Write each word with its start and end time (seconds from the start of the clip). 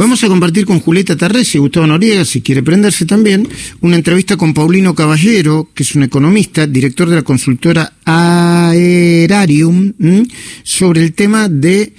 Vamos 0.00 0.24
a 0.24 0.28
compartir 0.28 0.64
con 0.64 0.80
Julieta 0.80 1.14
Tarrés 1.14 1.54
y 1.54 1.58
Gustavo 1.58 1.86
Noriega, 1.86 2.24
si 2.24 2.40
quiere 2.40 2.62
prenderse 2.62 3.04
también, 3.04 3.46
una 3.82 3.96
entrevista 3.96 4.38
con 4.38 4.54
Paulino 4.54 4.94
Caballero, 4.94 5.68
que 5.74 5.82
es 5.82 5.94
un 5.94 6.04
economista, 6.04 6.66
director 6.66 7.06
de 7.10 7.16
la 7.16 7.22
consultora 7.22 7.92
Aerarium, 8.06 9.92
sobre 10.62 11.02
el 11.02 11.12
tema 11.12 11.50
de 11.50 11.92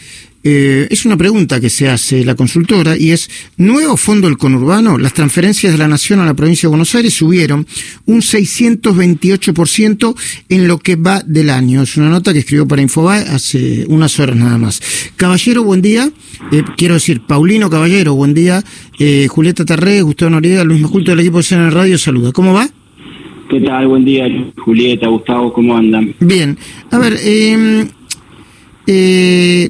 eh, 0.43 0.87
es 0.89 1.05
una 1.05 1.17
pregunta 1.17 1.59
que 1.59 1.69
se 1.69 1.87
hace 1.89 2.25
la 2.25 2.35
consultora 2.35 2.97
y 2.97 3.11
es, 3.11 3.29
nuevo 3.57 3.95
fondo 3.97 4.27
del 4.27 4.37
conurbano, 4.37 4.97
las 4.97 5.13
transferencias 5.13 5.71
de 5.71 5.77
la 5.77 5.87
Nación 5.87 6.19
a 6.19 6.25
la 6.25 6.33
provincia 6.33 6.67
de 6.67 6.71
Buenos 6.71 6.95
Aires 6.95 7.13
subieron 7.13 7.67
un 8.05 8.21
628% 8.21 10.15
en 10.49 10.67
lo 10.67 10.79
que 10.79 10.95
va 10.95 11.21
del 11.25 11.49
año. 11.49 11.83
Es 11.83 11.97
una 11.97 12.09
nota 12.09 12.33
que 12.33 12.39
escribió 12.39 12.67
para 12.67 12.81
Infobae 12.81 13.21
hace 13.27 13.85
unas 13.87 14.19
horas 14.19 14.35
nada 14.35 14.57
más. 14.57 14.81
Caballero, 15.15 15.63
buen 15.63 15.81
día. 15.81 16.09
Eh, 16.51 16.63
quiero 16.77 16.95
decir, 16.95 17.21
Paulino 17.21 17.69
Caballero, 17.69 18.15
buen 18.15 18.33
día. 18.33 18.63
Eh, 18.99 19.27
Julieta 19.29 19.65
Tarré, 19.65 20.01
Gustavo 20.01 20.31
Noriega, 20.31 20.63
Luis 20.63 20.81
Maculto 20.81 21.11
del 21.11 21.19
equipo 21.21 21.37
de 21.37 21.43
Cena 21.43 21.69
Radio, 21.69 21.97
saluda. 21.97 22.31
¿Cómo 22.31 22.53
va? 22.53 22.67
¿Qué 23.51 23.59
tal? 23.59 23.87
Buen 23.87 24.05
día, 24.05 24.25
Julieta, 24.63 25.07
Gustavo, 25.07 25.51
¿cómo 25.51 25.75
andan? 25.75 26.15
Bien. 26.21 26.57
A 26.89 26.97
ver, 26.97 27.17
eh, 27.21 27.85
eh, 28.87 29.69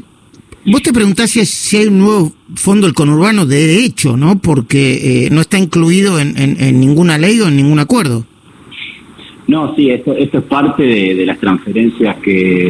Vos 0.65 0.81
te 0.83 0.93
preguntás 0.93 1.31
si, 1.31 1.77
hay 1.77 1.87
un 1.87 1.99
nuevo 1.99 2.31
fondo 2.55 2.85
del 2.85 2.93
conurbano 2.93 3.45
de 3.45 3.83
hecho, 3.83 4.15
¿no? 4.15 4.37
Porque 4.39 5.25
eh, 5.25 5.29
no 5.31 5.41
está 5.41 5.57
incluido 5.57 6.19
en, 6.19 6.35
ninguna 6.79 7.17
ley 7.17 7.39
o 7.39 7.47
en 7.47 7.55
ningún 7.55 7.79
acuerdo. 7.79 8.25
No, 9.47 9.75
sí, 9.75 9.89
esto, 9.89 10.13
esto 10.13 10.37
es 10.37 10.43
parte 10.45 10.83
de 10.83 11.25
las 11.25 11.39
transferencias 11.39 12.17
que, 12.17 12.69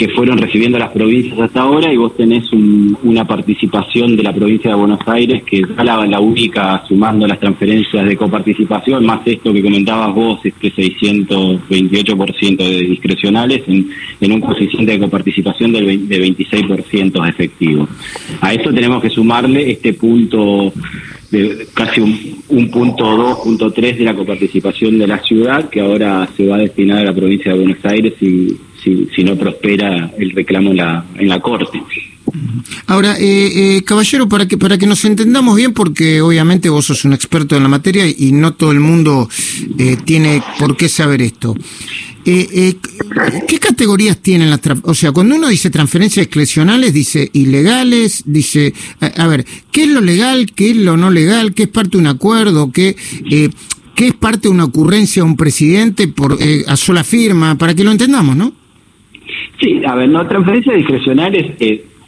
que 0.00 0.08
fueron 0.08 0.38
recibiendo 0.38 0.78
las 0.78 0.92
provincias 0.92 1.38
hasta 1.38 1.60
ahora 1.60 1.92
y 1.92 1.96
vos 1.98 2.16
tenés 2.16 2.50
una 2.54 3.26
participación 3.26 4.16
de 4.16 4.22
la 4.22 4.32
provincia 4.32 4.70
de 4.70 4.76
Buenos 4.76 5.00
Aires 5.06 5.42
que 5.44 5.58
es 5.58 5.68
la, 5.76 6.06
la 6.06 6.20
única 6.20 6.82
sumando 6.88 7.26
las 7.26 7.38
transferencias 7.38 8.06
de 8.06 8.16
coparticipación, 8.16 9.04
más 9.04 9.20
esto 9.26 9.52
que 9.52 9.62
comentabas 9.62 10.14
vos, 10.14 10.40
este 10.42 10.72
628% 10.72 12.56
de 12.56 12.80
discrecionales 12.80 13.62
en, 13.66 13.90
en, 14.22 14.32
un 14.32 14.40
coeficiente 14.40 14.92
de 14.92 15.00
coparticipación 15.00 15.70
del 15.70 16.08
de 16.08 16.34
26% 16.34 17.28
efectivo. 17.28 17.86
A 18.40 18.54
esto 18.54 18.72
tenemos 18.72 19.02
que 19.02 19.10
sumarle 19.10 19.70
este 19.70 19.92
punto 19.92 20.72
de 21.30 21.66
casi 21.72 22.00
un, 22.00 22.42
un 22.48 22.70
punto 22.70 23.04
dos, 23.16 23.38
punto 23.38 23.70
tres 23.70 23.98
de 23.98 24.04
la 24.04 24.14
coparticipación 24.14 24.98
de 24.98 25.06
la 25.06 25.18
ciudad, 25.22 25.68
que 25.68 25.80
ahora 25.80 26.28
se 26.36 26.46
va 26.46 26.56
a 26.56 26.60
destinar 26.60 26.98
a 26.98 27.04
la 27.04 27.14
provincia 27.14 27.52
de 27.52 27.58
Buenos 27.58 27.84
Aires 27.84 28.14
y 28.20 28.56
si, 28.82 29.06
si 29.14 29.24
no 29.24 29.36
prospera 29.36 30.10
el 30.18 30.30
reclamo 30.32 30.70
en 30.70 30.76
la, 30.78 31.04
en 31.16 31.28
la 31.28 31.40
Corte. 31.40 31.80
Ahora, 32.86 33.16
eh, 33.18 33.76
eh, 33.76 33.82
caballero, 33.84 34.28
para 34.28 34.46
que 34.46 34.56
para 34.58 34.78
que 34.78 34.86
nos 34.86 35.04
entendamos 35.04 35.56
bien, 35.56 35.72
porque 35.72 36.20
obviamente 36.20 36.68
vos 36.68 36.86
sos 36.86 37.04
un 37.04 37.12
experto 37.12 37.56
en 37.56 37.62
la 37.62 37.68
materia 37.68 38.06
y 38.06 38.32
no 38.32 38.54
todo 38.54 38.72
el 38.72 38.80
mundo 38.80 39.28
eh, 39.78 39.96
tiene 40.04 40.42
por 40.58 40.76
qué 40.76 40.88
saber 40.88 41.22
esto. 41.22 41.54
Eh, 42.26 42.74
¿Qué 43.48 43.58
categorías 43.58 44.18
tienen 44.18 44.50
las 44.50 44.60
O 44.82 44.94
sea, 44.94 45.10
cuando 45.10 45.34
uno 45.36 45.48
dice 45.48 45.70
transferencias 45.70 46.26
discrecionales, 46.26 46.92
dice 46.92 47.30
ilegales, 47.32 48.24
dice, 48.26 48.74
a, 49.00 49.26
ver, 49.26 49.44
¿qué 49.72 49.84
es 49.84 49.88
lo 49.88 50.00
legal, 50.00 50.46
qué 50.54 50.70
es 50.70 50.76
lo 50.76 50.96
no 50.96 51.10
legal, 51.10 51.54
qué 51.54 51.64
es 51.64 51.68
parte 51.70 51.92
de 51.92 51.98
un 51.98 52.06
acuerdo, 52.06 52.70
qué, 52.70 52.94
qué 53.94 54.06
es 54.06 54.14
parte 54.14 54.48
de 54.48 54.54
una 54.54 54.64
ocurrencia 54.64 55.22
de 55.22 55.28
un 55.30 55.36
presidente 55.36 56.08
por 56.08 56.38
a 56.66 56.76
sola 56.76 57.04
firma, 57.04 57.56
para 57.56 57.74
que 57.74 57.84
lo 57.84 57.90
entendamos, 57.90 58.36
¿no? 58.36 58.52
Sí, 59.60 59.82
a 59.84 59.94
ver, 59.94 60.08
no, 60.08 60.26
transferencias 60.26 60.76
discrecionales, 60.76 61.56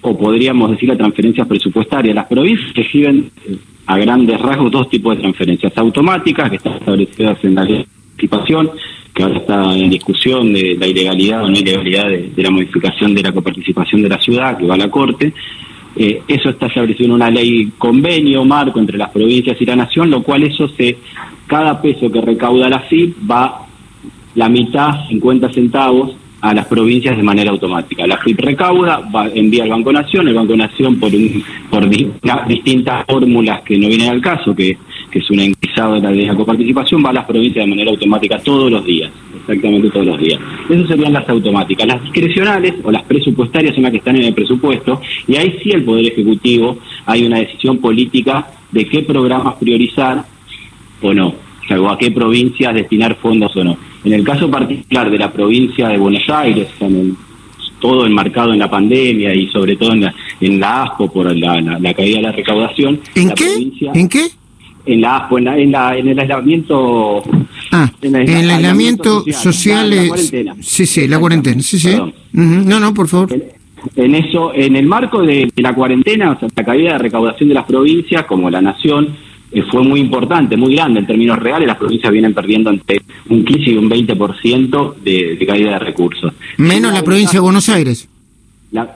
o 0.02 0.18
podríamos 0.18 0.70
decir 0.70 0.88
las 0.88 0.98
transferencias 0.98 1.46
presupuestarias. 1.46 2.14
Las 2.14 2.26
provincias 2.26 2.74
reciben 2.74 3.30
eh, 3.46 3.56
a 3.86 3.98
grandes 3.98 4.40
rasgos 4.40 4.70
dos 4.70 4.88
tipos 4.90 5.16
de 5.16 5.22
transferencias 5.22 5.72
automáticas 5.78 6.50
que 6.50 6.56
están 6.56 6.74
establecidas 6.74 7.38
en 7.44 7.54
la 7.54 7.64
ley 7.64 7.78
de 7.78 7.86
participación, 8.10 8.70
que 9.14 9.22
ahora 9.22 9.38
está 9.38 9.76
en 9.76 9.90
discusión 9.90 10.52
de 10.52 10.76
la 10.78 10.86
ilegalidad 10.86 11.44
o 11.44 11.48
no 11.48 11.58
ilegalidad 11.58 12.08
de, 12.08 12.42
la 12.42 12.50
modificación 12.50 13.14
de 13.14 13.22
la 13.22 13.32
coparticipación 13.32 14.02
de 14.02 14.08
la 14.08 14.20
ciudad, 14.20 14.58
que 14.58 14.66
va 14.66 14.74
a 14.74 14.78
la 14.78 14.90
Corte. 14.90 15.32
Eh, 15.94 16.22
eso 16.26 16.50
está 16.50 16.66
establecido 16.66 17.06
en 17.06 17.12
una 17.12 17.30
ley 17.30 17.70
convenio 17.78 18.44
marco 18.44 18.80
entre 18.80 18.98
las 18.98 19.10
provincias 19.10 19.60
y 19.60 19.66
la 19.66 19.76
nación, 19.76 20.10
lo 20.10 20.22
cual 20.22 20.42
eso 20.42 20.66
se, 20.68 20.96
cada 21.46 21.80
peso 21.80 22.10
que 22.10 22.20
recauda 22.20 22.68
la 22.68 22.80
FIP 22.80 23.30
va 23.30 23.66
la 24.34 24.48
mitad, 24.48 25.06
50 25.08 25.52
centavos, 25.52 26.16
a 26.42 26.52
las 26.52 26.66
provincias 26.66 27.16
de 27.16 27.22
manera 27.22 27.52
automática. 27.52 28.04
La 28.04 28.18
FIP 28.18 28.40
recauda, 28.40 28.98
va, 29.14 29.28
envía 29.28 29.62
al 29.62 29.70
Banco 29.70 29.92
Nación, 29.92 30.26
el 30.26 30.34
Banco 30.34 30.56
Nación 30.56 30.98
por, 30.98 31.14
un, 31.14 31.42
por 31.70 31.88
distintas 31.88 33.04
fórmulas 33.06 33.62
que 33.62 33.78
no 33.78 33.86
vienen 33.86 34.10
al 34.10 34.20
caso, 34.20 34.52
que, 34.54 34.76
que 35.08 35.20
es 35.20 35.30
un 35.30 35.38
enquisado 35.38 36.00
de 36.00 36.26
la 36.26 36.34
coparticipación, 36.34 37.04
va 37.04 37.10
a 37.10 37.12
las 37.12 37.26
provincias 37.26 37.64
de 37.64 37.70
manera 37.70 37.92
automática 37.92 38.40
todos 38.40 38.72
los 38.72 38.84
días, 38.84 39.12
exactamente 39.40 39.88
todos 39.90 40.06
los 40.06 40.18
días. 40.18 40.40
Esas 40.68 40.88
serían 40.88 41.12
las 41.12 41.28
automáticas. 41.28 41.86
Las 41.86 42.02
discrecionales 42.02 42.74
o 42.82 42.90
las 42.90 43.04
presupuestarias 43.04 43.74
son 43.74 43.84
las 43.84 43.92
que 43.92 43.98
están 43.98 44.16
en 44.16 44.24
el 44.24 44.34
presupuesto, 44.34 45.00
y 45.28 45.36
ahí 45.36 45.60
sí 45.62 45.70
el 45.70 45.84
Poder 45.84 46.06
Ejecutivo 46.06 46.78
hay 47.06 47.24
una 47.24 47.38
decisión 47.38 47.78
política 47.78 48.48
de 48.72 48.84
qué 48.86 49.02
programas 49.02 49.54
priorizar 49.54 50.24
o 51.00 51.14
no, 51.14 51.34
o 51.70 51.88
a 51.88 51.98
qué 51.98 52.10
provincias 52.10 52.74
destinar 52.74 53.16
fondos 53.16 53.56
o 53.56 53.64
no. 53.64 53.76
En 54.04 54.12
el 54.12 54.24
caso 54.24 54.50
particular 54.50 55.10
de 55.10 55.18
la 55.18 55.32
provincia 55.32 55.88
de 55.88 55.98
Buenos 55.98 56.28
Aires, 56.28 56.68
con 56.78 57.16
todo 57.80 58.06
enmarcado 58.06 58.52
en 58.52 58.60
la 58.60 58.70
pandemia 58.70 59.34
y 59.34 59.48
sobre 59.48 59.76
todo 59.76 59.92
en 59.92 60.02
la, 60.02 60.14
en 60.40 60.60
la 60.60 60.84
ASPO 60.84 61.12
por 61.12 61.36
la, 61.36 61.94
caída 61.94 62.18
de 62.18 62.22
la 62.22 62.32
recaudación. 62.32 63.00
¿En 63.14 63.30
qué? 63.30 63.70
¿En 63.92 64.08
qué? 64.08 64.28
En 64.86 65.00
la 65.00 65.16
ASPO, 65.18 65.38
en, 65.38 65.72
la, 65.72 65.96
en, 65.96 66.08
el 66.08 66.18
aislamiento. 66.18 67.22
Ah, 67.70 67.90
en 68.00 68.16
el, 68.16 68.50
aislamiento, 68.50 69.24
social. 69.32 69.90
la, 69.90 70.08
cuarentena. 70.08 70.56
Sí, 70.60 70.86
sí, 70.86 71.08
la 71.08 71.18
cuarentena. 71.18 71.62
Sí, 71.62 71.78
sí. 71.78 71.96
No, 72.32 72.80
no, 72.80 72.94
por 72.94 73.08
favor. 73.08 73.28
En, 73.96 74.14
eso, 74.14 74.52
en 74.54 74.76
el 74.76 74.86
marco 74.86 75.22
de, 75.22 75.50
de 75.54 75.62
la 75.62 75.74
cuarentena, 75.74 76.32
o 76.32 76.38
sea, 76.38 76.48
la 76.54 76.64
caída 76.64 76.92
de 76.92 76.98
recaudación 76.98 77.48
de 77.48 77.54
las 77.56 77.64
provincias, 77.64 78.24
como 78.26 78.48
la 78.48 78.60
nación, 78.60 79.08
eh, 79.52 79.62
fue 79.70 79.82
muy 79.82 80.00
importante, 80.00 80.56
muy 80.56 80.74
grande 80.74 81.00
en 81.00 81.06
términos 81.06 81.38
reales. 81.38 81.66
Las 81.68 81.78
provincias 81.78 82.12
vienen 82.12 82.34
perdiendo 82.34 82.70
entre 82.70 83.02
un 83.28 83.44
15 83.44 83.70
y 83.70 83.76
un 83.76 83.90
20% 83.90 84.94
de, 84.96 85.36
de 85.36 85.46
caída 85.46 85.72
de 85.72 85.78
recursos. 85.78 86.32
Menos 86.56 86.92
la 86.92 87.02
provincia 87.02 87.38
de 87.38 87.40
Buenos 87.40 87.68
Aires. 87.68 88.08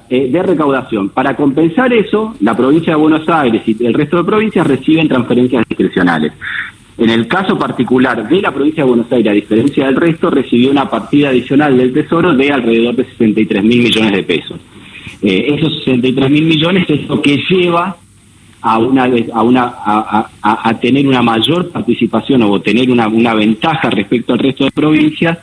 Eh, 0.09 0.31
de 0.31 0.43
recaudación. 0.43 1.11
Para 1.11 1.37
compensar 1.37 1.93
eso, 1.93 2.35
la 2.41 2.57
provincia 2.57 2.95
de 2.95 2.99
Buenos 2.99 3.29
Aires 3.29 3.63
y 3.67 3.85
el 3.85 3.93
resto 3.93 4.17
de 4.17 4.25
provincias 4.25 4.67
reciben 4.67 5.07
transferencias 5.07 5.67
discrecionales. 5.69 6.33
En 6.97 7.11
el 7.11 7.29
caso 7.29 7.59
particular 7.59 8.27
de 8.27 8.41
la 8.41 8.53
provincia 8.53 8.85
de 8.85 8.89
Buenos 8.89 9.13
Aires, 9.13 9.31
a 9.31 9.35
diferencia 9.35 9.85
del 9.85 9.97
resto, 9.97 10.31
recibió 10.31 10.71
una 10.71 10.89
partida 10.89 11.29
adicional 11.29 11.77
del 11.77 11.93
Tesoro 11.93 12.35
de 12.35 12.51
alrededor 12.51 12.97
de 12.97 13.05
63 13.05 13.63
mil 13.63 13.83
millones 13.83 14.13
de 14.13 14.23
pesos. 14.23 14.59
Eh, 15.21 15.55
esos 15.59 15.77
63 15.85 16.31
mil 16.31 16.45
millones 16.47 16.89
es 16.89 17.07
lo 17.07 17.21
que 17.21 17.37
lleva 17.51 17.99
a 18.61 18.79
una 18.79 19.05
a 19.33 19.43
una 19.43 19.75
a, 19.77 20.79
tener 20.81 21.07
una 21.07 21.23
mayor 21.23 21.71
participación 21.71 22.43
o 22.43 22.61
tener 22.61 22.91
una, 22.91 23.09
una 23.09 23.35
ventaja 23.35 23.91
respecto 23.91 24.33
al 24.33 24.39
resto 24.39 24.65
de 24.65 24.71
provincias 24.71 25.39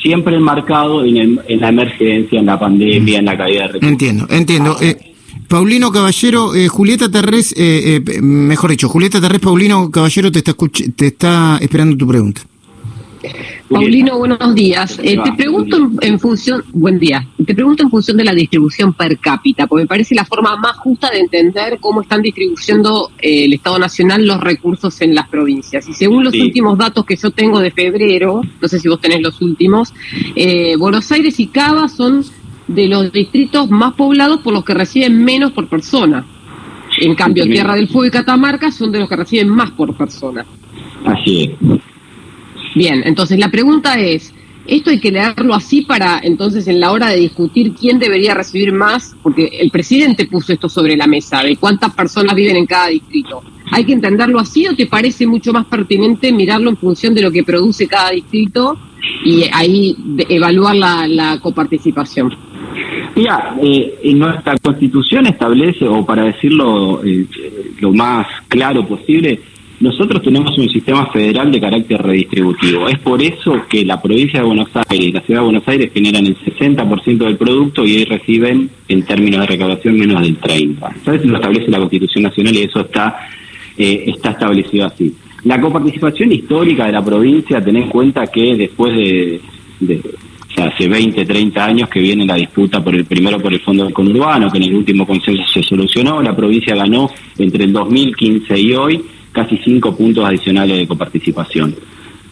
siempre 0.00 0.36
enmarcado 0.36 1.04
en, 1.04 1.40
en 1.46 1.60
la 1.60 1.68
emergencia, 1.68 2.40
en 2.40 2.46
la 2.46 2.58
pandemia, 2.58 3.18
en 3.18 3.24
la 3.24 3.36
caída 3.36 3.62
de 3.62 3.66
recursos. 3.68 3.90
Entiendo, 3.90 4.26
entiendo. 4.30 4.76
Eh, 4.80 4.96
Paulino 5.46 5.90
Caballero, 5.90 6.54
eh, 6.54 6.68
Julieta 6.68 7.10
Terrés, 7.10 7.54
eh, 7.56 8.00
mejor 8.22 8.70
dicho, 8.70 8.88
Julieta 8.88 9.20
Terrés, 9.20 9.40
Paulino 9.40 9.90
Caballero 9.90 10.32
te 10.32 10.38
está, 10.38 10.54
te 10.96 11.06
está 11.08 11.58
esperando 11.60 11.96
tu 11.96 12.06
pregunta. 12.06 12.42
Paulino, 13.68 14.18
buenos 14.18 14.54
días. 14.54 14.98
Eh, 15.02 15.18
te 15.22 15.32
pregunto 15.32 15.90
en, 16.00 16.18
función, 16.18 16.64
buen 16.72 16.98
día. 16.98 17.26
Te 17.44 17.54
pregunto 17.54 17.82
en 17.82 17.90
función 17.90 18.16
de 18.16 18.24
la 18.24 18.34
distribución 18.34 18.92
per 18.92 19.18
cápita, 19.18 19.66
porque 19.66 19.84
me 19.84 19.88
parece 19.88 20.14
la 20.14 20.24
forma 20.24 20.56
más 20.56 20.76
justa 20.78 21.10
de 21.10 21.20
entender 21.20 21.78
cómo 21.80 22.02
están 22.02 22.22
distribuyendo 22.22 23.10
eh, 23.18 23.44
el 23.44 23.52
Estado 23.52 23.78
Nacional 23.78 24.26
los 24.26 24.40
recursos 24.40 25.00
en 25.00 25.14
las 25.14 25.28
provincias. 25.28 25.88
Y 25.88 25.94
según 25.94 26.24
los 26.24 26.34
últimos 26.34 26.76
datos 26.78 27.04
que 27.04 27.16
yo 27.16 27.30
tengo 27.30 27.60
de 27.60 27.70
febrero, 27.70 28.42
no 28.60 28.68
sé 28.68 28.78
si 28.78 28.88
vos 28.88 29.00
tenés 29.00 29.20
los 29.20 29.40
últimos, 29.40 29.92
eh, 30.34 30.76
Buenos 30.76 31.10
Aires 31.12 31.38
y 31.38 31.46
Cava 31.48 31.88
son 31.88 32.24
de 32.66 32.88
los 32.88 33.12
distritos 33.12 33.70
más 33.70 33.94
poblados 33.94 34.40
por 34.40 34.52
los 34.52 34.64
que 34.64 34.74
reciben 34.74 35.24
menos 35.24 35.52
por 35.52 35.68
persona. 35.68 36.26
En 37.00 37.14
cambio, 37.14 37.44
Tierra 37.44 37.76
del 37.76 37.88
Fuego 37.88 38.06
y 38.06 38.10
Catamarca 38.10 38.72
son 38.72 38.90
de 38.90 38.98
los 38.98 39.08
que 39.08 39.16
reciben 39.16 39.48
más 39.48 39.70
por 39.72 39.96
persona. 39.96 40.44
Así 41.04 41.44
es. 41.44 41.89
Bien, 42.80 43.02
entonces 43.04 43.38
la 43.38 43.50
pregunta 43.50 44.00
es, 44.00 44.32
¿esto 44.66 44.88
hay 44.88 44.98
que 45.00 45.12
leerlo 45.12 45.52
así 45.52 45.82
para 45.82 46.18
entonces 46.22 46.66
en 46.66 46.80
la 46.80 46.92
hora 46.92 47.08
de 47.08 47.18
discutir 47.18 47.74
quién 47.74 47.98
debería 47.98 48.32
recibir 48.32 48.72
más? 48.72 49.14
Porque 49.22 49.50
el 49.60 49.70
presidente 49.70 50.24
puso 50.24 50.54
esto 50.54 50.66
sobre 50.66 50.96
la 50.96 51.06
mesa, 51.06 51.42
de 51.42 51.56
cuántas 51.56 51.92
personas 51.92 52.34
viven 52.34 52.56
en 52.56 52.64
cada 52.64 52.86
distrito. 52.86 53.42
¿Hay 53.70 53.84
que 53.84 53.92
entenderlo 53.92 54.38
así 54.38 54.66
o 54.66 54.74
te 54.74 54.86
parece 54.86 55.26
mucho 55.26 55.52
más 55.52 55.66
pertinente 55.66 56.32
mirarlo 56.32 56.70
en 56.70 56.78
función 56.78 57.14
de 57.14 57.20
lo 57.20 57.30
que 57.30 57.44
produce 57.44 57.86
cada 57.86 58.12
distrito 58.12 58.78
y 59.26 59.44
ahí 59.52 59.94
evaluar 60.30 60.74
la, 60.74 61.38
coparticipación? 61.42 62.34
Mira, 63.14 63.56
eh, 63.62 64.14
nuestra 64.14 64.56
constitución 64.56 65.26
establece, 65.26 65.86
o 65.86 66.06
para 66.06 66.24
decirlo 66.24 67.04
eh, 67.04 67.26
lo 67.78 67.92
más 67.92 68.26
claro 68.48 68.88
posible, 68.88 69.38
nosotros 69.80 70.22
tenemos 70.22 70.56
un 70.58 70.68
sistema 70.68 71.06
federal 71.06 71.50
de 71.50 71.58
carácter 71.58 72.02
redistributivo. 72.02 72.86
Es 72.86 72.98
por 72.98 73.22
eso 73.22 73.62
que 73.66 73.82
la 73.84 74.00
provincia 74.00 74.40
de 74.40 74.46
Buenos 74.46 74.68
Aires 74.74 75.06
y 75.06 75.10
la 75.10 75.22
ciudad 75.22 75.40
de 75.40 75.44
Buenos 75.44 75.66
Aires 75.66 75.90
generan 75.94 76.26
el 76.26 76.36
60% 76.36 77.16
del 77.16 77.36
producto 77.38 77.86
y 77.86 77.96
hoy 77.96 78.04
reciben, 78.04 78.70
en 78.88 79.02
términos 79.04 79.40
de 79.40 79.46
recaudación, 79.46 79.98
menos 79.98 80.20
del 80.20 80.38
30%. 80.38 80.76
¿Sabes? 81.02 81.24
Lo 81.24 81.36
establece 81.36 81.70
la 81.70 81.78
Constitución 81.78 82.24
Nacional 82.24 82.54
y 82.56 82.62
eso 82.62 82.80
está, 82.80 83.26
eh, 83.78 84.04
está 84.06 84.32
establecido 84.32 84.86
así. 84.86 85.14
La 85.44 85.58
coparticipación 85.58 86.30
histórica 86.30 86.84
de 86.84 86.92
la 86.92 87.02
provincia, 87.02 87.64
ten 87.64 87.76
en 87.76 87.88
cuenta 87.88 88.26
que 88.26 88.54
después 88.56 88.94
de, 88.94 89.40
hace 90.58 90.88
20, 90.88 91.24
30 91.24 91.64
años 91.64 91.88
que 91.88 92.00
viene 92.00 92.26
la 92.26 92.34
disputa 92.34 92.84
por 92.84 92.94
el 92.94 93.06
primero 93.06 93.40
por 93.40 93.50
el 93.50 93.60
fondo 93.60 93.84
del 93.84 93.94
conurbano, 93.94 94.50
que 94.50 94.58
en 94.58 94.64
el 94.64 94.74
último 94.74 95.06
consenso 95.06 95.42
se 95.50 95.62
solucionó, 95.62 96.20
la 96.20 96.36
provincia 96.36 96.76
ganó 96.76 97.10
entre 97.38 97.64
el 97.64 97.72
2015 97.72 98.60
y 98.60 98.74
hoy 98.74 99.02
casi 99.32 99.56
5 99.58 99.96
puntos 99.96 100.24
adicionales 100.24 100.78
de 100.78 100.86
coparticipación. 100.86 101.74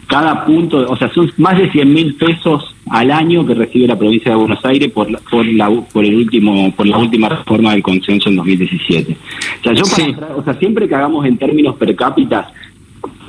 Cada 0.07 0.43
punto, 0.43 0.85
o 0.89 0.97
sea, 0.97 1.11
son 1.13 1.31
más 1.37 1.57
de 1.57 1.71
100 1.71 1.93
mil 1.93 2.15
pesos 2.15 2.75
al 2.89 3.11
año 3.11 3.45
que 3.45 3.53
recibe 3.53 3.87
la 3.87 3.97
provincia 3.97 4.31
de 4.31 4.37
Buenos 4.37 4.65
Aires 4.65 4.91
por 4.91 5.09
la, 5.09 5.19
por 5.19 5.45
la, 5.45 5.69
por 5.69 6.03
el 6.03 6.15
último, 6.15 6.73
por 6.75 6.87
la 6.87 6.97
última 6.97 7.29
reforma 7.29 7.73
del 7.73 7.83
consenso 7.83 8.29
en 8.29 8.37
2017. 8.37 9.15
O 9.59 9.63
sea, 9.63 9.73
yo 9.73 9.83
para, 9.83 10.35
o 10.35 10.43
sea, 10.43 10.53
siempre 10.55 10.87
que 10.87 10.95
hagamos 10.95 11.25
en 11.27 11.37
términos 11.37 11.75
per 11.75 11.95
cápita, 11.95 12.51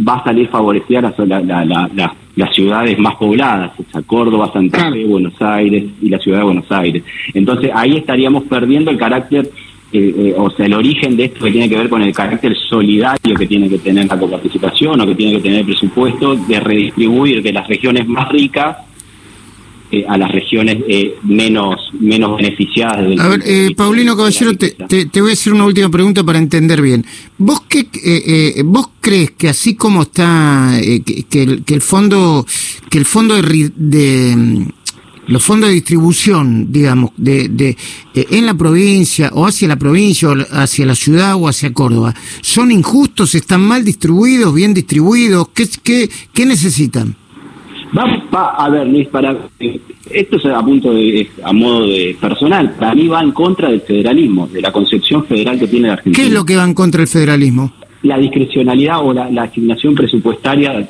va 0.06 0.14
a 0.14 0.25
salir 0.25 0.49
favorecida 0.49 1.00
la, 1.19 2.11
las 2.37 2.55
ciudades 2.55 2.99
más 2.99 3.17
pobladas, 3.17 3.72
o 3.78 3.84
sea, 3.90 4.02
Córdoba, 4.02 4.50
Santa 4.52 4.90
Fe, 4.90 5.05
Buenos 5.05 5.34
Aires 5.40 5.84
y 6.00 6.08
la 6.08 6.19
ciudad 6.19 6.38
de 6.38 6.44
Buenos 6.44 6.72
Aires. 6.72 7.02
Entonces 7.34 7.70
ahí 7.75 7.96
estaríamos 7.96 8.44
perdiendo 8.44 8.90
el 8.90 8.99
carácter, 8.99 9.50
eh, 9.92 10.14
eh, 10.16 10.34
o 10.37 10.50
sea, 10.50 10.66
el 10.66 10.75
origen 10.75 11.16
de 11.16 11.25
esto 11.25 11.44
que 11.44 11.50
tiene 11.50 11.69
que 11.69 11.76
ver 11.76 11.88
con 11.88 12.02
el 12.02 12.12
carácter 12.12 12.56
solidario 12.69 13.34
que 13.34 13.46
tiene 13.46 13.69
que 13.69 13.78
tener 13.78 14.06
la 14.06 14.19
coparticipación 14.19 15.00
o 15.00 15.06
que 15.06 15.14
tiene 15.16 15.32
que 15.32 15.42
tener 15.42 15.60
el 15.60 15.66
presupuesto 15.66 16.37
de 16.37 16.60
redistribuir 16.60 17.42
de 17.42 17.52
las 17.52 17.66
regiones 17.66 18.06
más 18.06 18.28
ricas 18.31 18.76
eh, 19.92 20.04
a 20.08 20.16
las 20.16 20.31
regiones 20.31 20.78
eh, 20.87 21.16
menos 21.25 21.75
menos 21.98 22.37
beneficiadas. 22.37 22.98
a 23.19 23.28
ver, 23.28 23.42
eh, 23.44 23.75
Paulino 23.76 24.16
Caballero, 24.16 24.56
te, 24.56 24.70
te, 24.70 25.20
voy 25.20 25.31
a 25.31 25.32
hacer 25.32 25.52
una 25.52 25.64
última 25.64 25.88
pregunta 25.88 26.22
para 26.22 26.38
entender 26.38 26.81
bien. 26.81 27.04
¿Vos 27.36 27.62
qué, 27.62 27.88
vos 28.64 28.90
crees 29.00 29.32
que 29.32 29.48
así 29.48 29.75
como 29.75 30.02
está 30.02 30.78
que, 30.81 31.43
el, 31.43 31.64
que, 31.64 31.75
el, 31.75 31.81
fondo 31.81 32.46
que 32.88 32.98
el 32.98 33.04
fondo 33.04 33.34
de, 33.34 33.72
de 33.75 34.66
los 35.31 35.43
fondos 35.43 35.69
de 35.69 35.77
distribución, 35.77 36.73
digamos, 36.73 37.12
de, 37.17 37.49
de, 37.49 37.77
en 38.15 38.47
la 38.47 38.55
provincia 38.55 39.31
o 39.32 39.47
hacia 39.47 39.69
la 39.69 39.77
provincia 39.77 40.29
o 40.29 40.35
hacia 40.53 40.85
la 40.85 40.97
ciudad 40.97 41.37
o 41.37 41.47
hacia 41.47 41.73
Córdoba, 41.73 42.12
son 42.41 42.73
injustos, 42.73 43.37
están 43.37 43.61
mal 43.61 43.85
distribuidos, 43.85 44.53
bien 44.53 44.75
distribuidos, 44.75 45.49
¿qué, 45.55 45.69
qué, 45.85 46.11
qué 46.32 46.47
necesitan? 46.47 47.15
Va, 47.97 48.55
a 48.56 48.69
ver, 48.71 48.88
Luis, 48.88 49.06
para 49.09 49.37
esto 50.11 50.37
es 50.37 50.44
a 50.47 50.62
punto 50.62 50.93
de, 50.93 51.29
a 51.44 51.53
modo 51.53 51.87
de 51.87 52.17
personal, 52.21 52.75
para 52.79 52.94
mí 52.94 53.06
va 53.06 53.23
en 53.23 53.31
contra 53.31 53.69
del 53.69 53.82
federalismo, 53.82 54.49
de 54.49 54.61
la 54.61 54.73
concepción 54.73 55.25
federal 55.27 55.59
que 55.61 55.69
tiene 55.69 55.88
la 55.88 55.94
Argentina. 55.94 56.17
¿Qué 56.17 56.29
es 56.29 56.35
lo 56.35 56.44
que 56.44 56.56
va 56.56 56.65
en 56.65 56.75
contra 56.75 56.99
del 56.99 57.09
federalismo? 57.09 57.73
La 58.03 58.19
discrecionalidad 58.19 59.05
o 59.05 59.12
la, 59.12 59.43
asignación 59.43 59.94
presupuestaria 59.94 60.88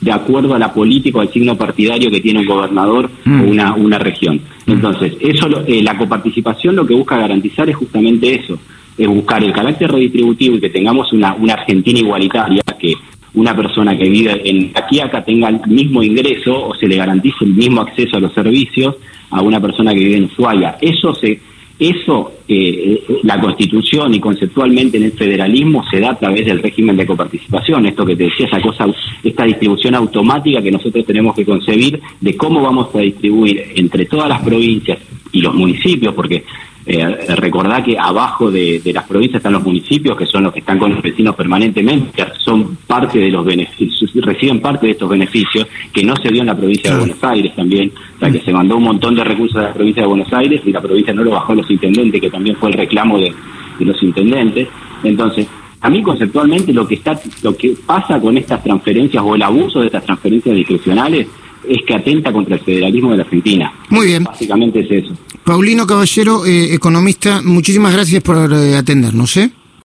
de 0.00 0.12
acuerdo 0.12 0.54
a 0.54 0.58
la 0.58 0.72
política 0.72 1.18
o 1.18 1.20
al 1.20 1.32
signo 1.32 1.56
partidario 1.56 2.10
que 2.10 2.20
tiene 2.20 2.40
un 2.40 2.46
gobernador 2.46 3.10
mm. 3.24 3.40
o 3.40 3.44
una, 3.44 3.74
una 3.74 3.98
región. 3.98 4.40
Mm. 4.66 4.72
Entonces, 4.72 5.14
eso 5.20 5.48
eh, 5.66 5.82
la 5.82 5.96
coparticipación 5.96 6.76
lo 6.76 6.86
que 6.86 6.94
busca 6.94 7.18
garantizar 7.18 7.68
es 7.68 7.76
justamente 7.76 8.34
eso, 8.34 8.58
es 8.96 9.08
buscar 9.08 9.42
el 9.44 9.52
carácter 9.52 9.90
redistributivo 9.90 10.56
y 10.56 10.60
que 10.60 10.70
tengamos 10.70 11.12
una, 11.12 11.34
una 11.34 11.54
Argentina 11.54 11.98
igualitaria 11.98 12.62
que 12.78 12.94
una 13.34 13.54
persona 13.54 13.96
que 13.96 14.08
vive 14.08 14.40
en 14.44 14.72
acá 14.74 15.22
tenga 15.22 15.48
el 15.48 15.60
mismo 15.66 16.02
ingreso 16.02 16.68
o 16.68 16.74
se 16.74 16.88
le 16.88 16.96
garantice 16.96 17.44
el 17.44 17.54
mismo 17.54 17.82
acceso 17.82 18.16
a 18.16 18.20
los 18.20 18.32
servicios 18.34 18.96
a 19.30 19.40
una 19.42 19.60
persona 19.60 19.92
que 19.92 20.00
vive 20.00 20.16
en 20.16 20.24
Ushuaia. 20.24 20.76
Eso 20.80 21.14
se 21.14 21.40
eso, 21.80 22.32
eh, 22.46 23.02
la 23.22 23.40
constitución 23.40 24.12
y 24.12 24.20
conceptualmente 24.20 24.98
en 24.98 25.04
el 25.04 25.12
federalismo 25.12 25.82
se 25.90 25.98
da 25.98 26.10
a 26.10 26.18
través 26.18 26.44
del 26.44 26.62
régimen 26.62 26.94
de 26.94 27.06
coparticipación, 27.06 27.86
esto 27.86 28.04
que 28.04 28.14
te 28.14 28.24
decía, 28.24 28.46
esa 28.46 28.60
cosa, 28.60 28.86
esta 29.24 29.44
distribución 29.44 29.94
automática 29.94 30.60
que 30.60 30.70
nosotros 30.70 31.06
tenemos 31.06 31.34
que 31.34 31.46
concebir 31.46 31.98
de 32.20 32.36
cómo 32.36 32.60
vamos 32.60 32.94
a 32.94 32.98
distribuir 32.98 33.72
entre 33.74 34.04
todas 34.04 34.28
las 34.28 34.42
provincias 34.42 34.98
y 35.32 35.40
los 35.40 35.54
municipios, 35.54 36.12
porque 36.12 36.44
eh, 36.92 37.36
recordar 37.36 37.84
que 37.84 37.96
abajo 37.96 38.50
de, 38.50 38.82
las 38.92 39.04
provincias 39.04 39.38
están 39.38 39.52
los 39.52 39.62
municipios, 39.62 40.16
que 40.16 40.26
son 40.26 40.42
los 40.42 40.52
que 40.52 40.58
están 40.58 40.76
con 40.76 40.92
los 40.92 41.00
vecinos 41.00 41.36
permanentemente, 41.36 42.10
que 42.10 42.26
son 42.38 42.78
parte 42.84 43.20
de 43.20 43.30
los 43.30 43.44
beneficios, 43.44 44.12
reciben 44.14 44.60
parte 44.60 44.86
de 44.86 44.92
estos 44.92 45.08
beneficios, 45.08 45.68
que 45.92 46.02
no 46.02 46.16
se 46.16 46.30
dio 46.30 46.40
en 46.40 46.48
la 46.48 46.56
provincia 46.56 46.90
de 46.90 46.98
Buenos 46.98 47.22
Aires 47.22 47.54
también, 47.54 47.92
o 48.16 48.18
sea, 48.18 48.32
que 48.32 48.40
se 48.40 48.52
mandó 48.52 48.76
un 48.76 48.82
montón 48.82 49.14
de 49.14 49.22
recursos 49.22 49.56
a 49.58 49.68
la 49.68 49.72
provincia 49.72 50.02
de 50.02 50.08
Buenos 50.08 50.32
Aires 50.32 50.62
y 50.64 50.72
la 50.72 50.80
provincia 50.80 51.14
no 51.14 51.22
lo 51.22 51.30
bajó 51.30 51.52
a 51.52 51.56
los 51.56 51.70
intendentes, 51.70 52.20
que 52.20 52.30
también 52.30 52.56
fue 52.56 52.70
el 52.70 52.74
reclamo 52.76 53.20
de, 53.20 53.32
los 53.78 54.02
intendentes. 54.02 54.66
Entonces, 55.04 55.46
a 55.80 55.88
mí 55.88 56.02
conceptualmente 56.02 56.72
lo 56.72 56.88
que 56.88 56.96
está, 56.96 57.18
lo 57.42 57.56
que 57.56 57.76
pasa 57.86 58.20
con 58.20 58.36
estas 58.36 58.64
transferencias 58.64 59.22
o 59.24 59.36
el 59.36 59.42
abuso 59.42 59.78
de 59.78 59.86
estas 59.86 60.04
transferencias 60.04 60.56
discrecionales 60.56 61.28
es 61.68 61.78
que 61.86 61.94
atenta 61.94 62.32
contra 62.32 62.56
el 62.56 62.60
federalismo 62.60 63.10
de 63.10 63.16
la 63.18 63.22
Argentina. 63.24 63.72
Muy 63.88 64.06
bien. 64.06 64.24
Básicamente 64.24 64.80
es 64.80 65.04
eso. 65.04 65.14
Paulino 65.44 65.86
Caballero, 65.86 66.46
eh, 66.46 66.74
economista, 66.74 67.40
muchísimas 67.42 67.92
gracias 67.92 68.22
por 68.22 68.52
eh, 68.52 68.76
atendernos. 68.76 69.36
¿eh? 69.36 69.50